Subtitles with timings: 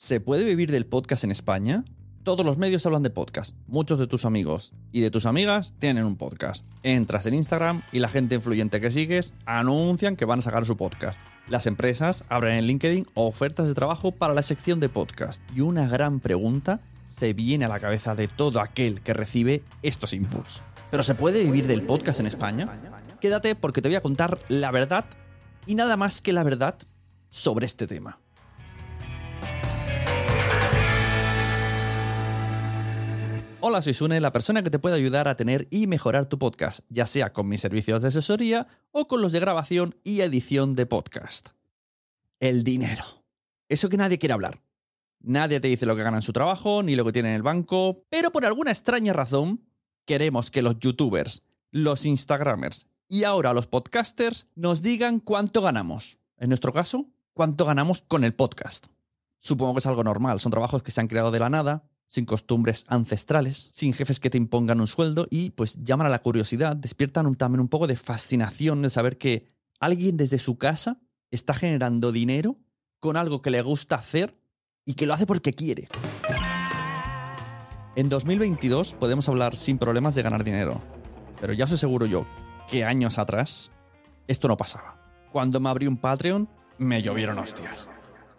[0.00, 1.84] ¿Se puede vivir del podcast en España?
[2.22, 3.54] Todos los medios hablan de podcast.
[3.66, 6.64] Muchos de tus amigos y de tus amigas tienen un podcast.
[6.82, 10.78] Entras en Instagram y la gente influyente que sigues anuncian que van a sacar su
[10.78, 11.18] podcast.
[11.48, 15.42] Las empresas abren en LinkedIn ofertas de trabajo para la sección de podcast.
[15.54, 20.14] Y una gran pregunta se viene a la cabeza de todo aquel que recibe estos
[20.14, 20.62] inputs.
[20.90, 22.80] ¿Pero se puede vivir del podcast en España?
[23.20, 25.04] Quédate porque te voy a contar la verdad
[25.66, 26.78] y nada más que la verdad
[27.28, 28.18] sobre este tema.
[33.62, 36.80] Hola, soy Sune, la persona que te puede ayudar a tener y mejorar tu podcast,
[36.88, 40.86] ya sea con mis servicios de asesoría o con los de grabación y edición de
[40.86, 41.50] podcast.
[42.38, 43.04] El dinero.
[43.68, 44.62] Eso que nadie quiere hablar.
[45.20, 47.42] Nadie te dice lo que gana en su trabajo, ni lo que tiene en el
[47.42, 49.60] banco, pero por alguna extraña razón
[50.06, 56.18] queremos que los youtubers, los instagramers y ahora los podcasters nos digan cuánto ganamos.
[56.38, 58.86] En nuestro caso, cuánto ganamos con el podcast.
[59.36, 62.24] Supongo que es algo normal, son trabajos que se han creado de la nada, sin
[62.24, 66.74] costumbres ancestrales, sin jefes que te impongan un sueldo y pues llaman a la curiosidad,
[66.74, 69.46] despiertan un- también un poco de fascinación de saber que
[69.78, 70.98] alguien desde su casa
[71.30, 72.58] está generando dinero
[72.98, 74.36] con algo que le gusta hacer
[74.84, 75.86] y que lo hace porque quiere.
[77.94, 80.82] En 2022 podemos hablar sin problemas de ganar dinero,
[81.40, 82.26] pero ya os aseguro yo
[82.68, 83.70] que años atrás
[84.26, 84.96] esto no pasaba.
[85.30, 87.86] Cuando me abrí un Patreon, me llovieron hostias.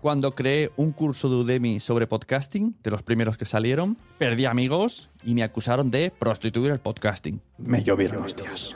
[0.01, 5.11] Cuando creé un curso de Udemy sobre podcasting, de los primeros que salieron, perdí amigos
[5.23, 7.39] y me acusaron de prostituir el podcasting.
[7.59, 8.75] Me llovieron hostias.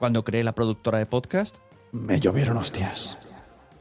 [0.00, 1.58] Cuando creé la productora de podcast,
[1.92, 3.16] me llovieron hostias.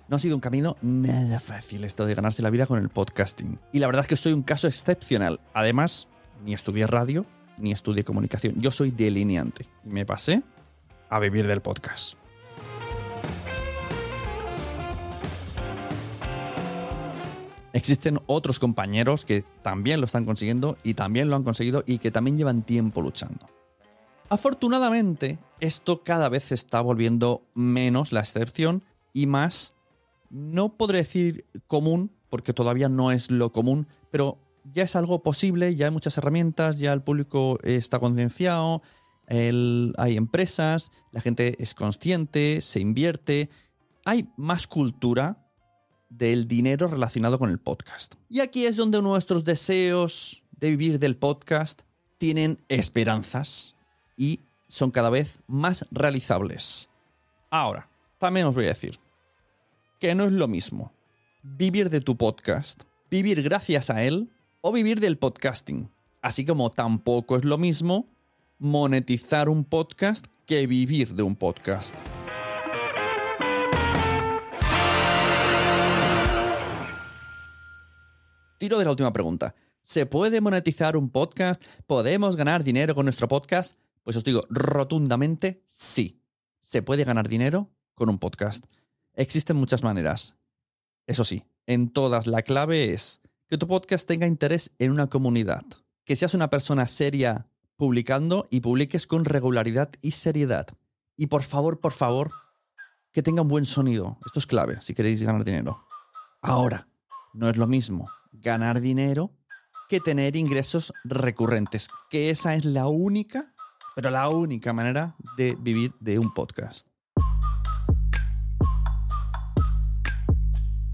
[0.07, 3.59] No ha sido un camino nada fácil esto de ganarse la vida con el podcasting.
[3.71, 5.39] Y la verdad es que soy un caso excepcional.
[5.55, 6.09] Además,
[6.45, 7.25] ni estudié radio,
[7.57, 8.61] ni estudié comunicación.
[8.61, 9.65] Yo soy delineante.
[9.83, 10.43] Y me pasé
[11.09, 12.17] a vivir del podcast.
[17.73, 22.11] Existen otros compañeros que también lo están consiguiendo y también lo han conseguido y que
[22.11, 23.47] también llevan tiempo luchando.
[24.29, 29.75] Afortunadamente, esto cada vez está volviendo menos la excepción y más,
[30.29, 34.37] no podré decir común, porque todavía no es lo común, pero
[34.71, 38.81] ya es algo posible, ya hay muchas herramientas, ya el público está concienciado,
[39.27, 43.49] hay empresas, la gente es consciente, se invierte,
[44.05, 45.42] hay más cultura
[46.17, 48.15] del dinero relacionado con el podcast.
[48.29, 51.83] Y aquí es donde nuestros deseos de vivir del podcast
[52.17, 53.75] tienen esperanzas
[54.15, 56.89] y son cada vez más realizables.
[57.49, 58.99] Ahora, también os voy a decir
[59.99, 60.91] que no es lo mismo
[61.43, 64.29] vivir de tu podcast, vivir gracias a él
[64.61, 65.91] o vivir del podcasting.
[66.21, 68.07] Así como tampoco es lo mismo
[68.59, 71.95] monetizar un podcast que vivir de un podcast.
[78.63, 79.55] Tiro de la última pregunta.
[79.81, 81.61] ¿Se puede monetizar un podcast?
[81.85, 83.77] ¿Podemos ganar dinero con nuestro podcast?
[84.03, 86.23] Pues os digo rotundamente sí.
[86.61, 88.67] Se puede ganar dinero con un podcast.
[89.15, 90.37] Existen muchas maneras.
[91.07, 93.19] Eso sí, en todas la clave es
[93.49, 95.65] que tu podcast tenga interés en una comunidad.
[96.05, 100.67] Que seas una persona seria publicando y publiques con regularidad y seriedad.
[101.17, 102.31] Y por favor, por favor,
[103.11, 104.19] que tenga un buen sonido.
[104.25, 105.85] Esto es clave si queréis ganar dinero.
[106.41, 106.87] Ahora,
[107.33, 108.07] no es lo mismo
[108.43, 109.31] ganar dinero
[109.89, 113.53] que tener ingresos recurrentes, que esa es la única,
[113.95, 116.87] pero la única manera de vivir de un podcast.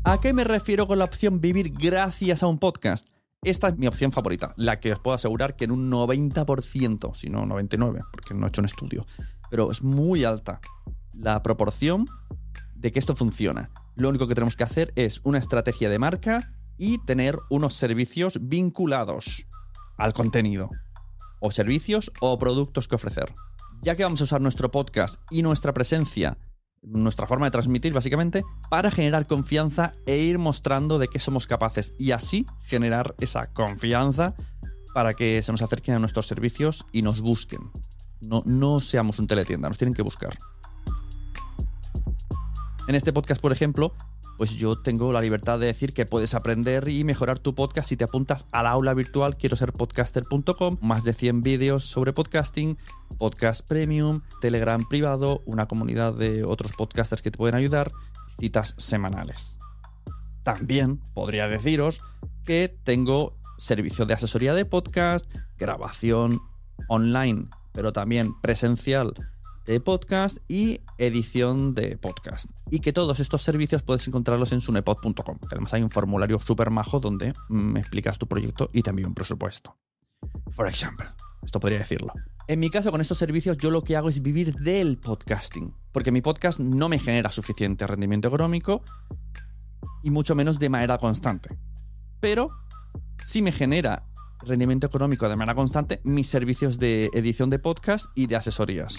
[0.04, 3.10] ¿A qué me refiero con la opción vivir gracias a un podcast?
[3.42, 7.30] Esta es mi opción favorita, la que os puedo asegurar que en un 90%, si
[7.30, 9.06] no 99%, porque no he hecho un estudio,
[9.50, 10.60] pero es muy alta
[11.14, 12.08] la proporción
[12.76, 13.72] de que esto funciona.
[13.96, 18.40] Lo único que tenemos que hacer es una estrategia de marca y tener unos servicios
[18.42, 19.46] vinculados
[19.98, 20.72] al contenido.
[21.40, 23.36] O servicios o productos que ofrecer.
[23.84, 26.38] Ya que vamos a usar nuestro podcast y nuestra presencia,
[26.82, 31.94] nuestra forma de transmitir básicamente, para generar confianza e ir mostrando de qué somos capaces
[32.00, 34.36] y así generar esa confianza
[34.94, 37.60] para que se nos acerquen a nuestros servicios y nos busquen.
[38.22, 40.36] No, no seamos un teletienda, nos tienen que buscar.
[42.88, 43.94] En este podcast, por ejemplo,
[44.40, 47.98] pues yo tengo la libertad de decir que puedes aprender y mejorar tu podcast si
[47.98, 52.78] te apuntas al aula virtual quiero ser podcaster.com, más de 100 vídeos sobre podcasting,
[53.18, 57.92] podcast premium, Telegram privado, una comunidad de otros podcasters que te pueden ayudar,
[58.40, 59.58] citas semanales.
[60.42, 62.02] También podría deciros
[62.46, 66.40] que tengo servicio de asesoría de podcast, grabación
[66.88, 69.14] online, pero también presencial
[69.70, 72.50] de podcast y edición de podcast.
[72.72, 75.38] Y que todos estos servicios puedes encontrarlos en sunepod.com.
[75.52, 79.78] Además hay un formulario súper majo donde me explicas tu proyecto y envío un presupuesto.
[80.56, 81.06] Por ejemplo,
[81.44, 82.12] esto podría decirlo.
[82.48, 85.72] En mi caso, con estos servicios, yo lo que hago es vivir del podcasting.
[85.92, 88.82] Porque mi podcast no me genera suficiente rendimiento económico
[90.02, 91.56] y mucho menos de manera constante.
[92.20, 92.50] Pero
[93.24, 94.08] sí me genera
[94.42, 98.98] rendimiento económico de manera constante mis servicios de edición de podcast y de asesorías.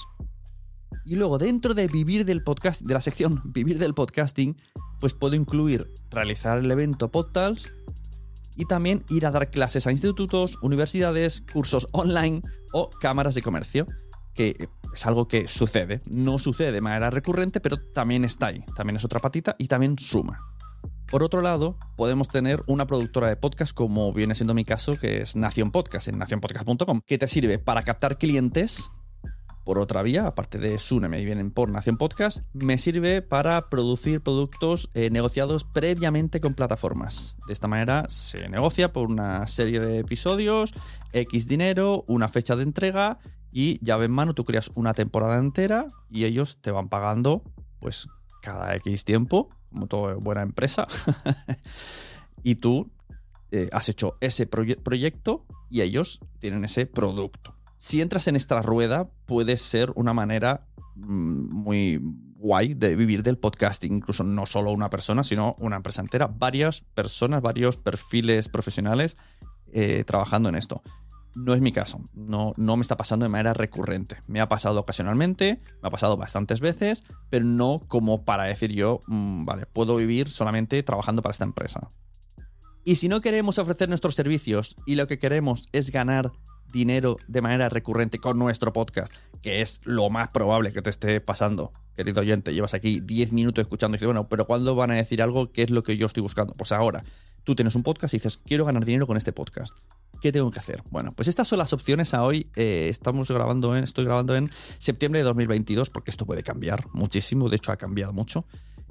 [1.04, 4.56] Y luego dentro de vivir del podcast, de la sección vivir del podcasting,
[4.98, 7.72] pues puedo incluir realizar el evento Podtals
[8.56, 12.42] y también ir a dar clases a institutos, universidades, cursos online
[12.72, 13.86] o cámaras de comercio,
[14.34, 16.02] que es algo que sucede.
[16.10, 18.64] No sucede de manera recurrente, pero también está ahí.
[18.76, 20.40] También es otra patita y también suma.
[21.10, 25.22] Por otro lado, podemos tener una productora de podcast como viene siendo mi caso, que
[25.22, 28.92] es Nación Podcast, en nacionpodcast.com, que te sirve para captar clientes
[29.64, 34.22] por otra vía, aparte de Suneme y vienen por Nación Podcast, me sirve para producir
[34.22, 37.36] productos eh, negociados previamente con plataformas.
[37.46, 40.72] De esta manera se negocia por una serie de episodios,
[41.12, 43.18] X dinero, una fecha de entrega
[43.52, 47.42] y llave en mano tú creas una temporada entera y ellos te van pagando
[47.80, 48.08] pues
[48.42, 50.86] cada X tiempo, como toda buena empresa.
[52.42, 52.90] y tú
[53.50, 59.08] eh, has hecho ese proyecto y ellos tienen ese producto si entras en esta rueda,
[59.24, 60.66] puede ser una manera
[60.96, 61.98] mm, muy
[62.36, 63.94] guay de vivir del podcasting.
[63.94, 66.26] Incluso no solo una persona, sino una empresa entera.
[66.26, 69.16] Varias personas, varios perfiles profesionales
[69.72, 70.82] eh, trabajando en esto.
[71.34, 74.18] No es mi caso, no, no me está pasando de manera recurrente.
[74.26, 79.00] Me ha pasado ocasionalmente, me ha pasado bastantes veces, pero no como para decir yo,
[79.06, 81.88] mm, vale, puedo vivir solamente trabajando para esta empresa.
[82.84, 86.32] Y si no queremos ofrecer nuestros servicios y lo que queremos es ganar
[86.72, 89.12] dinero de manera recurrente con nuestro podcast,
[89.42, 92.52] que es lo más probable que te esté pasando, querido oyente.
[92.52, 95.62] Llevas aquí 10 minutos escuchando y dices, bueno, pero ¿cuándo van a decir algo que
[95.62, 96.52] es lo que yo estoy buscando?
[96.54, 97.02] Pues ahora,
[97.44, 99.72] tú tienes un podcast y dices, quiero ganar dinero con este podcast.
[100.20, 100.82] ¿Qué tengo que hacer?
[100.90, 102.50] Bueno, pues estas son las opciones a hoy.
[102.54, 107.48] Eh, estamos grabando en, estoy grabando en septiembre de 2022, porque esto puede cambiar muchísimo.
[107.48, 108.44] De hecho, ha cambiado mucho.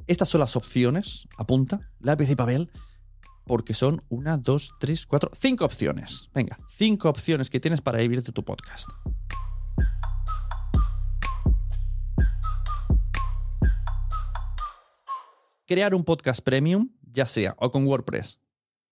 [0.08, 1.28] Estas son las opciones.
[1.38, 2.72] Apunta, lápiz y papel
[3.50, 6.30] porque son una, dos, tres, cuatro, cinco opciones.
[6.36, 8.88] Venga, cinco opciones que tienes para vivir de tu podcast.
[15.66, 18.40] Crear un podcast premium, ya sea o con WordPress,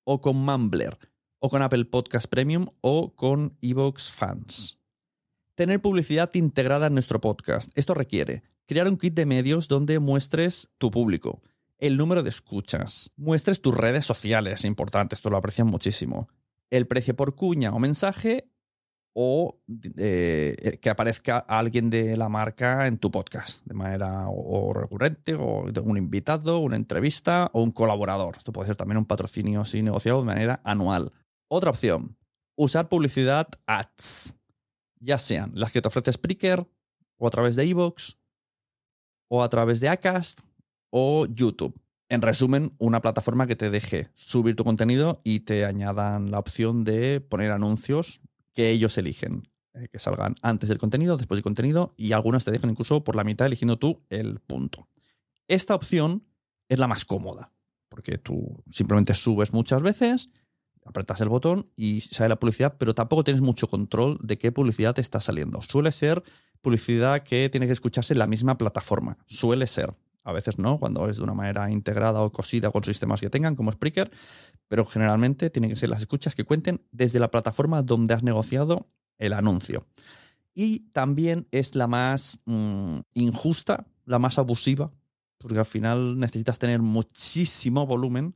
[0.03, 0.97] o con Mumbler,
[1.37, 4.79] o con Apple Podcast Premium, o con Evox Fans.
[5.53, 7.69] Tener publicidad integrada en nuestro podcast.
[7.75, 11.43] Esto requiere crear un kit de medios donde muestres tu público
[11.79, 16.27] el número de escuchas, muestres tus redes sociales, importante, esto lo aprecian muchísimo,
[16.69, 18.49] el precio por cuña o mensaje
[19.19, 19.59] o
[19.97, 25.65] eh, que aparezca alguien de la marca en tu podcast de manera o, recurrente o
[25.83, 28.37] un invitado, una entrevista o un colaborador.
[28.37, 31.11] Esto puede ser también un patrocinio así negociado de manera anual.
[31.47, 32.15] Otra opción,
[32.55, 34.35] usar publicidad ads,
[34.99, 36.67] ya sean las que te ofrece Spreaker
[37.17, 38.17] o a través de iVoox
[39.29, 40.41] o a través de Acast
[40.89, 41.79] o YouTube.
[42.09, 46.83] En resumen, una plataforma que te deje subir tu contenido y te añadan la opción
[46.83, 48.21] de poner anuncios
[48.53, 52.51] que ellos eligen, eh, que salgan antes del contenido, después del contenido y algunos te
[52.51, 54.87] dejan incluso por la mitad eligiendo tú el punto.
[55.47, 56.23] Esta opción
[56.69, 57.51] es la más cómoda,
[57.89, 60.29] porque tú simplemente subes muchas veces,
[60.85, 64.95] apretas el botón y sale la publicidad, pero tampoco tienes mucho control de qué publicidad
[64.95, 65.61] te está saliendo.
[65.61, 66.23] Suele ser
[66.61, 69.17] publicidad que tiene que escucharse en la misma plataforma.
[69.25, 69.95] Suele ser.
[70.27, 73.55] A veces no, cuando es de una manera integrada o cosida con sistemas que tengan,
[73.55, 74.11] como Spreaker,
[74.67, 78.89] pero generalmente tienen que ser las escuchas que cuenten desde la plataforma donde has negociado
[79.19, 79.87] el anuncio.
[80.53, 84.91] Y también es la más mm, injusta, la más abusiva,
[85.37, 88.35] porque al final necesitas tener muchísimo volumen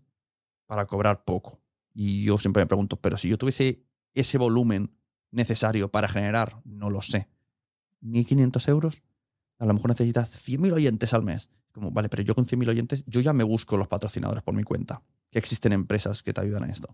[0.67, 1.59] para cobrar poco.
[1.93, 3.83] Y yo siempre me pregunto, pero si yo tuviese
[4.13, 4.95] ese volumen
[5.29, 7.27] necesario para generar, no lo sé,
[8.01, 9.01] 1.500 euros,
[9.59, 11.49] a lo mejor necesitas 100.000 oyentes al mes.
[11.71, 14.63] Como, vale, pero yo con 100.000 oyentes, yo ya me busco los patrocinadores por mi
[14.63, 15.01] cuenta.
[15.31, 16.93] Que existen empresas que te ayudan a esto.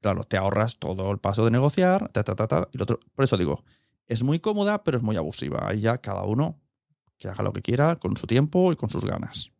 [0.00, 3.00] Claro, te ahorras todo el paso de negociar, ta, ta, ta, ta, y otro.
[3.14, 3.64] Por eso digo,
[4.06, 5.68] es muy cómoda, pero es muy abusiva.
[5.68, 6.58] Ahí ya cada uno
[7.18, 9.52] que haga lo que quiera con su tiempo y con sus ganas.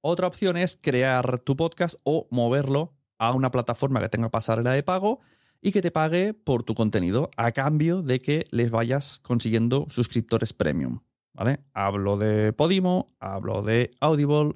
[0.00, 4.82] Otra opción es crear tu podcast o moverlo a una plataforma que tenga pasarela de
[4.82, 5.20] pago
[5.60, 10.54] y que te pague por tu contenido a cambio de que les vayas consiguiendo suscriptores
[10.54, 11.00] premium.
[11.32, 11.60] ¿Vale?
[11.72, 14.54] Hablo de Podimo, hablo de Audible,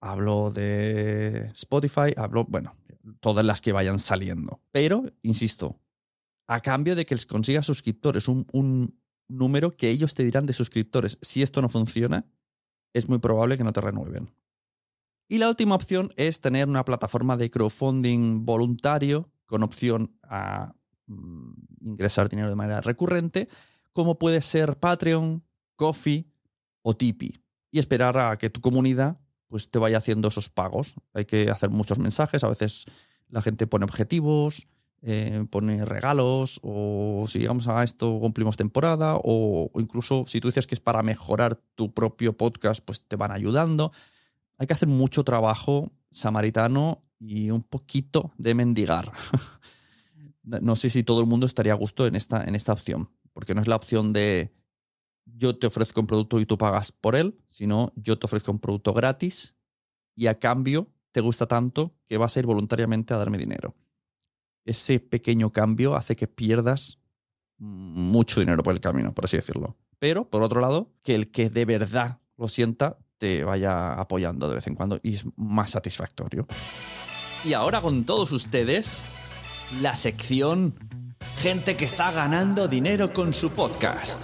[0.00, 2.72] hablo de Spotify, hablo, bueno,
[3.20, 4.60] todas las que vayan saliendo.
[4.70, 5.80] Pero, insisto,
[6.46, 8.98] a cambio de que les consigas suscriptores, un, un
[9.28, 11.18] número que ellos te dirán de suscriptores.
[11.22, 12.26] Si esto no funciona,
[12.92, 14.32] es muy probable que no te renueven.
[15.28, 20.74] Y la última opción es tener una plataforma de crowdfunding voluntario con opción a
[21.06, 23.48] mm, ingresar dinero de manera recurrente,
[23.92, 25.42] como puede ser Patreon,
[25.76, 26.26] Coffee
[26.82, 27.40] o Tipeee.
[27.70, 29.18] Y esperar a que tu comunidad
[29.48, 30.94] pues, te vaya haciendo esos pagos.
[31.12, 32.86] Hay que hacer muchos mensajes, a veces
[33.28, 34.66] la gente pone objetivos,
[35.02, 40.48] eh, pone regalos, o si llegamos a esto cumplimos temporada, o, o incluso si tú
[40.48, 43.92] dices que es para mejorar tu propio podcast, pues te van ayudando
[44.58, 49.12] hay que hacer mucho trabajo samaritano y un poquito de mendigar.
[50.42, 53.54] no sé si todo el mundo estaría a gusto en esta, en esta opción, porque
[53.54, 54.52] no es la opción de
[55.26, 58.58] yo te ofrezco un producto y tú pagas por él, sino yo te ofrezco un
[58.58, 59.54] producto gratis
[60.14, 63.74] y a cambio te gusta tanto que vas a ir voluntariamente a darme dinero.
[64.64, 66.98] Ese pequeño cambio hace que pierdas
[67.58, 69.76] mucho dinero por el camino, por así decirlo.
[69.98, 74.56] Pero, por otro lado, que el que de verdad lo sienta te vaya apoyando de
[74.56, 76.46] vez en cuando y es más satisfactorio.
[77.44, 79.04] Y ahora con todos ustedes,
[79.80, 80.74] la sección
[81.40, 84.22] Gente que está ganando dinero con su podcast.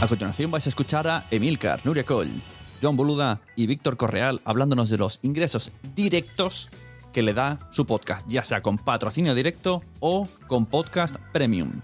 [0.00, 2.28] A continuación vais a escuchar a Emilcar, Nuria Coll,
[2.82, 6.70] John Boluda y Víctor Correal hablándonos de los ingresos directos
[7.12, 11.80] que le da su podcast, ya sea con patrocinio directo o con podcast premium.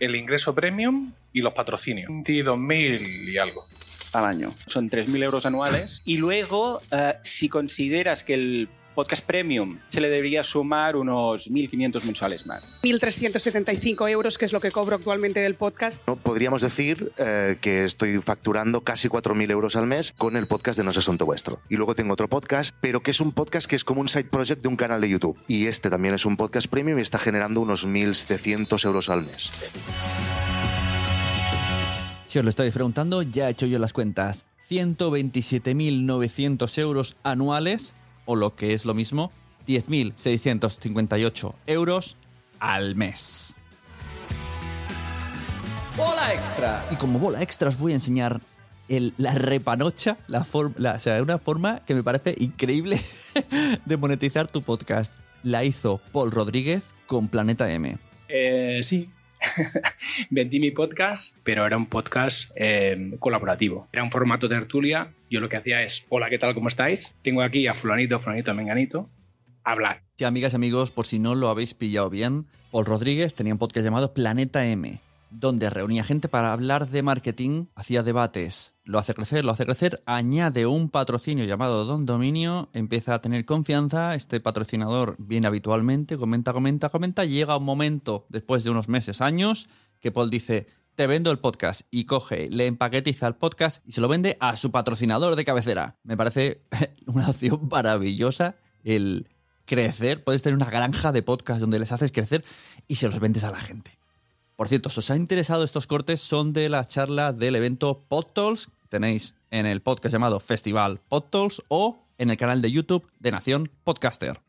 [0.00, 2.10] El ingreso premium y los patrocinios.
[2.10, 3.66] 22.000 y algo.
[4.12, 4.52] Al año.
[4.66, 6.02] Son 3.000 euros anuales.
[6.04, 12.04] Y luego, uh, si consideras que el podcast premium se le debería sumar unos 1.500
[12.04, 12.62] mensuales más.
[12.82, 16.02] 1.375 euros, que es lo que cobro actualmente del podcast.
[16.06, 20.78] No, podríamos decir eh, que estoy facturando casi 4.000 euros al mes con el podcast
[20.78, 21.60] de No es Asunto Vuestro.
[21.68, 24.24] Y luego tengo otro podcast, pero que es un podcast que es como un side
[24.24, 25.38] project de un canal de YouTube.
[25.48, 29.52] Y este también es un podcast premium y está generando unos 1.700 euros al mes.
[32.26, 34.46] Si os lo estáis preguntando, ya he hecho yo las cuentas.
[34.70, 39.32] 127.900 euros anuales, o lo que es lo mismo,
[39.66, 42.16] 10.658 euros
[42.58, 43.56] al mes.
[45.96, 46.84] ¡Bola extra!
[46.90, 48.40] Y como bola extra os voy a enseñar
[48.88, 53.00] el, la repanocha, la la, o sea, una forma que me parece increíble
[53.84, 55.12] de monetizar tu podcast.
[55.42, 57.98] La hizo Paul Rodríguez con Planeta M.
[58.28, 59.10] Eh, sí,
[60.30, 63.88] vendí mi podcast, pero era un podcast eh, colaborativo.
[63.92, 65.12] Era un formato tertulia.
[65.30, 66.54] Yo lo que hacía es, hola, ¿qué tal?
[66.54, 67.14] ¿Cómo estáis?
[67.22, 69.08] Tengo aquí a fulanito, fulanito, menganito.
[69.64, 70.02] Hablar.
[70.16, 73.58] Sí, amigas y amigos, por si no lo habéis pillado bien, Paul Rodríguez tenía un
[73.58, 74.98] podcast llamado Planeta M
[75.32, 80.02] donde reunía gente para hablar de marketing, hacía debates, lo hace crecer, lo hace crecer,
[80.06, 86.52] añade un patrocinio llamado Don Dominio, empieza a tener confianza, este patrocinador viene habitualmente, comenta,
[86.52, 89.68] comenta, comenta, llega un momento, después de unos meses, años,
[90.00, 94.00] que Paul dice, te vendo el podcast y coge, le empaquetiza el podcast y se
[94.00, 95.96] lo vende a su patrocinador de cabecera.
[96.02, 96.62] Me parece
[97.06, 99.28] una opción maravillosa el
[99.64, 102.44] crecer, puedes tener una granja de podcast donde les haces crecer
[102.88, 104.01] y se los vendes a la gente.
[104.62, 108.70] Por cierto, si os ha interesado estos cortes, son de la charla del evento PodTools.
[108.88, 113.72] Tenéis en el podcast llamado Festival PodTools o en el canal de YouTube de Nación
[113.82, 114.40] Podcaster.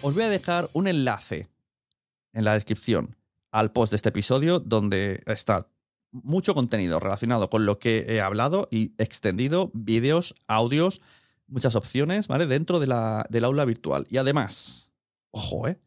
[0.00, 1.48] Os voy a dejar un enlace
[2.32, 3.16] en la descripción
[3.50, 5.66] al post de este episodio donde está
[6.12, 11.00] mucho contenido relacionado con lo que he hablado y extendido, vídeos, audios,
[11.48, 12.46] muchas opciones, ¿vale?
[12.46, 14.06] Dentro de la, del aula virtual.
[14.10, 14.92] Y además,
[15.30, 15.80] ojo, ¿eh?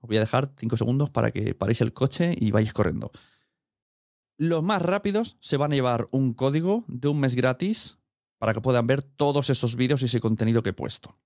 [0.00, 3.10] Os voy a dejar cinco segundos para que paréis el coche y vayáis corriendo.
[4.36, 7.98] Los más rápidos se van a llevar un código de un mes gratis
[8.38, 11.16] para que puedan ver todos esos vídeos y ese contenido que he puesto.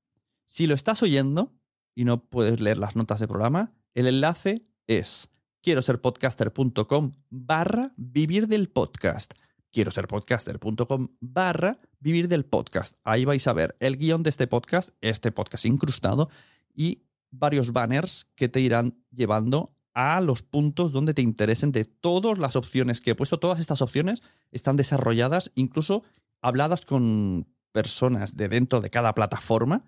[0.44, 1.52] Si lo estás oyendo
[1.94, 5.30] y no puedes leer las notas de programa, el enlace es
[5.62, 9.34] quiero ser podcaster.com barra vivir del podcast.
[9.70, 12.96] Quiero ser podcaster.com barra vivir del podcast.
[13.04, 16.30] Ahí vais a ver el guion de este podcast, este podcast incrustado
[16.74, 22.38] y varios banners que te irán llevando a los puntos donde te interesen de todas
[22.38, 23.38] las opciones que he puesto.
[23.38, 24.22] Todas estas opciones
[24.52, 26.02] están desarrolladas, incluso
[26.40, 29.84] habladas con personas de dentro de cada plataforma,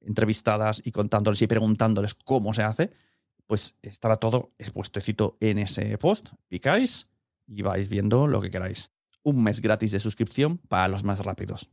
[0.00, 2.90] entrevistadas y contándoles y preguntándoles cómo se hace.
[3.46, 6.28] Pues estará todo expuestecito en ese post.
[6.48, 7.08] Picáis
[7.46, 8.95] y vais viendo lo que queráis.
[9.26, 11.68] Un mes gratis de suscripción para los más rápidos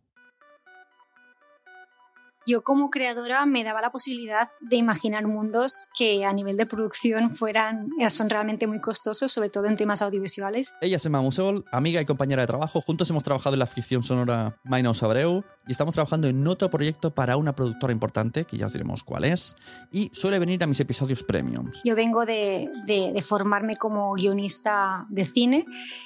[2.45, 7.35] yo como creadora me daba la posibilidad de imaginar mundos que a nivel de producción
[7.35, 10.75] fueran, eh, son realmente muy costosos, sobre todo en temas audiovisuales.
[10.81, 12.81] Ella es Emma Musol, amiga y compañera de trabajo.
[12.81, 17.13] Juntos hemos trabajado en la ficción sonora Mainos Abreu y estamos trabajando en otro proyecto
[17.13, 19.55] para una productora importante, que ya os diremos cuál es,
[19.91, 21.81] y suele venir a mis episodios premiums.
[21.85, 25.65] Yo vengo de, de, de formarme como guionista de cine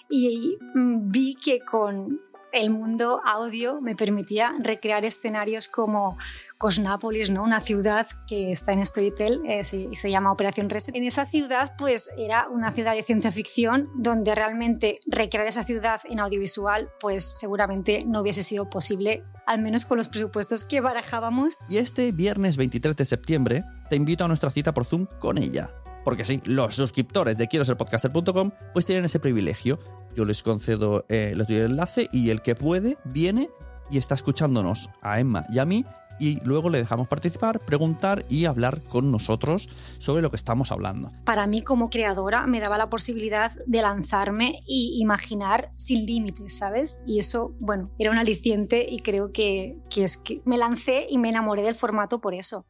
[0.09, 6.17] y mm, vi que con el mundo audio me permitía recrear escenarios como
[6.57, 7.43] Cosnápolis, ¿no?
[7.43, 10.95] una ciudad que está en Storytel, eh, se, se, llama Operación Reset.
[10.95, 16.01] En esa ciudad, pues era una ciudad de ciencia ficción donde realmente recrear esa ciudad
[16.05, 21.55] en audiovisual, pues seguramente no hubiese sido posible, al menos con los presupuestos que barajábamos.
[21.69, 25.69] Y este viernes 23 de septiembre te invito a nuestra cita por Zoom con ella.
[26.03, 29.77] Porque sí, los suscriptores de quiero ser podcaster.com pues tienen ese privilegio
[30.15, 33.49] yo les concedo, eh, les doy el enlace y el que puede viene
[33.89, 35.85] y está escuchándonos a Emma y a mí
[36.19, 41.11] y luego le dejamos participar, preguntar y hablar con nosotros sobre lo que estamos hablando.
[41.25, 47.01] Para mí como creadora me daba la posibilidad de lanzarme y imaginar sin límites, ¿sabes?
[47.05, 51.17] Y eso, bueno, era un aliciente y creo que, que es que me lancé y
[51.17, 52.65] me enamoré del formato por eso.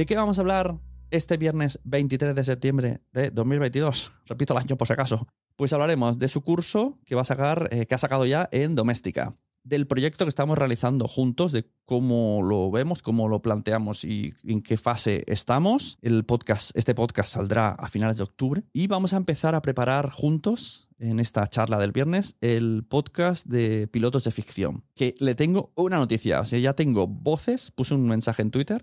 [0.00, 0.78] ¿De qué vamos a hablar
[1.10, 4.10] este viernes 23 de septiembre de 2022?
[4.24, 5.28] Repito el año por si acaso.
[5.56, 8.74] Pues hablaremos de su curso que va a sacar, eh, que ha sacado ya en
[8.74, 14.32] Doméstica, del proyecto que estamos realizando juntos, de cómo lo vemos, cómo lo planteamos y
[14.42, 15.98] en qué fase estamos.
[16.00, 20.08] El podcast, este podcast saldrá a finales de octubre y vamos a empezar a preparar
[20.08, 24.82] juntos en esta charla del viernes el podcast de pilotos de ficción.
[24.94, 28.82] Que le tengo una noticia, o sea, ya tengo voces, puse un mensaje en Twitter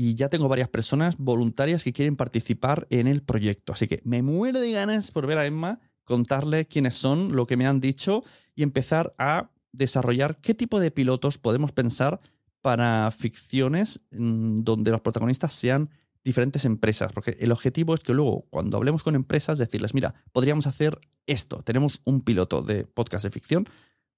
[0.00, 3.72] y ya tengo varias personas voluntarias que quieren participar en el proyecto.
[3.72, 7.56] Así que me muero de ganas por ver a Emma, contarle quiénes son, lo que
[7.56, 8.22] me han dicho
[8.54, 12.20] y empezar a desarrollar qué tipo de pilotos podemos pensar
[12.60, 15.90] para ficciones mm, donde los protagonistas sean
[16.22, 20.68] diferentes empresas, porque el objetivo es que luego, cuando hablemos con empresas, decirles, mira, podríamos
[20.68, 23.68] hacer esto, tenemos un piloto de podcast de ficción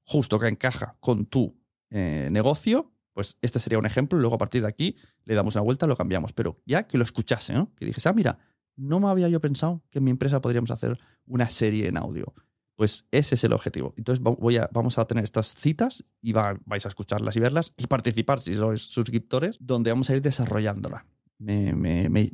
[0.05, 1.57] justo que encaja con tu
[1.89, 5.63] eh, negocio, pues este sería un ejemplo, luego a partir de aquí le damos una
[5.63, 7.75] vuelta, lo cambiamos, pero ya que lo escuchase, ¿no?
[7.75, 8.39] Que dijese, ah, mira,
[8.77, 12.33] no me había yo pensado que en mi empresa podríamos hacer una serie en audio.
[12.77, 13.93] Pues ese es el objetivo.
[13.99, 17.87] Entonces voy a, vamos a tener estas citas y vais a escucharlas y verlas y
[17.87, 21.05] participar si sois suscriptores, donde vamos a ir desarrollándola.
[21.37, 22.31] Me, me,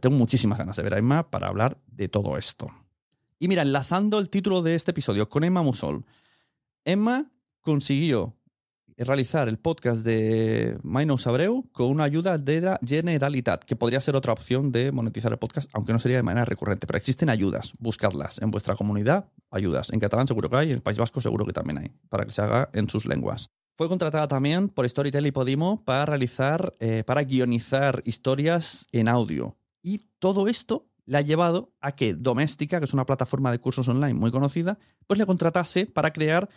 [0.00, 2.68] tengo muchísimas ganas de ver a Emma para hablar de todo esto.
[3.38, 6.04] Y mira, enlazando el título de este episodio con Emma Musol.
[6.84, 8.36] Emma consiguió
[9.04, 14.16] realizar el podcast de Mainos Abreu con una ayuda de la Generalitat, que podría ser
[14.16, 16.86] otra opción de monetizar el podcast, aunque no sería de manera recurrente.
[16.86, 19.90] Pero existen ayudas, buscadlas en vuestra comunidad, ayudas.
[19.92, 22.32] En catalán seguro que hay, en el País Vasco seguro que también hay, para que
[22.32, 23.50] se haga en sus lenguas.
[23.76, 29.56] Fue contratada también por Storytel y Podimo para realizar, eh, para guionizar historias en audio.
[29.82, 33.88] Y todo esto le ha llevado a que Doméstica, que es una plataforma de cursos
[33.88, 36.50] online muy conocida, pues le contratase para crear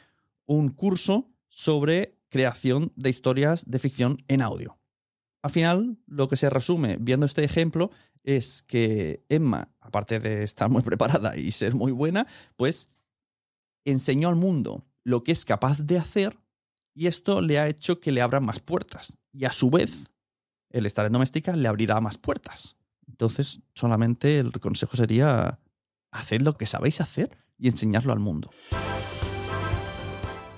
[0.45, 4.79] un curso sobre creación de historias de ficción en audio.
[5.43, 7.91] Al final, lo que se resume viendo este ejemplo
[8.23, 12.91] es que Emma, aparte de estar muy preparada y ser muy buena, pues
[13.85, 16.35] enseñó al mundo lo que es capaz de hacer
[16.95, 19.15] y esto le ha hecho que le abran más puertas.
[19.31, 20.09] Y a su vez,
[20.71, 22.77] el estar en doméstica le abrirá más puertas.
[23.07, 25.59] Entonces, solamente el consejo sería,
[26.09, 28.49] haced lo que sabéis hacer y enseñarlo al mundo.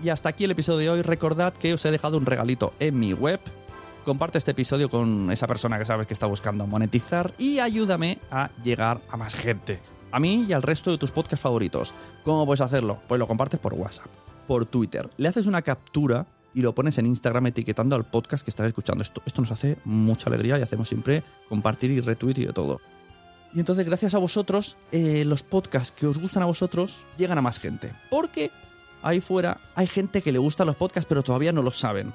[0.04, 1.02] Y hasta aquí el episodio de hoy.
[1.02, 3.40] Recordad que os he dejado un regalito en mi web.
[4.04, 8.52] Comparte este episodio con esa persona que sabes que está buscando monetizar y ayúdame a
[8.64, 9.82] llegar a más gente.
[10.12, 11.96] A mí y al resto de tus podcasts favoritos.
[12.24, 13.00] ¿Cómo puedes hacerlo?
[13.08, 14.08] Pues lo compartes por WhatsApp,
[14.48, 15.10] por Twitter.
[15.18, 19.02] Le haces una captura y lo pones en Instagram etiquetando al podcast que estás escuchando.
[19.02, 22.80] Esto, nos hace mucha alegría y hacemos siempre compartir y retweet y de todo.
[23.54, 27.42] Y entonces, gracias a vosotros, eh, los podcasts que os gustan a vosotros llegan a
[27.42, 27.92] más gente.
[28.10, 28.52] Porque
[29.06, 32.14] ahí fuera hay gente que le gustan los podcasts, pero todavía no lo saben.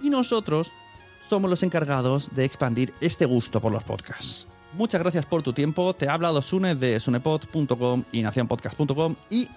[0.00, 0.72] Y nosotros
[1.20, 4.48] somos los encargados de expandir este gusto por los podcasts.
[4.72, 5.94] Muchas gracias por tu tiempo.
[5.94, 9.48] Te ha hablado Sune de sunepod.com y nacionpodcast.com y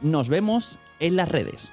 [0.00, 1.72] nos vemos en las redes.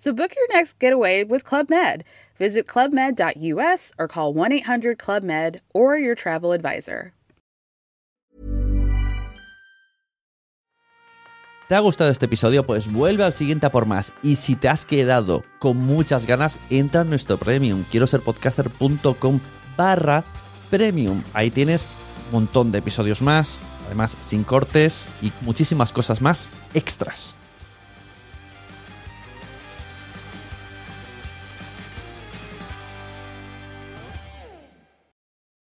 [0.00, 2.04] So book your next getaway with Club Med.
[2.38, 7.12] Visit clubmed.us or call 1 800 Club Med or your travel advisor.
[11.68, 12.66] ¿Te ha gustado este episodio?
[12.66, 14.12] Pues vuelve al siguiente a por más.
[14.24, 17.84] Y si te has quedado con muchas ganas, entra en nuestro premium.
[17.92, 19.38] Quiero ser podcaster.com
[19.76, 20.24] barra
[20.70, 21.22] premium.
[21.32, 21.86] Ahí tienes
[22.26, 27.36] un montón de episodios más, además sin cortes y muchísimas cosas más extras.